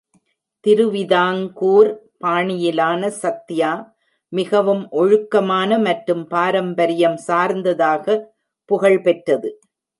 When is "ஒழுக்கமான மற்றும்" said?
5.01-6.23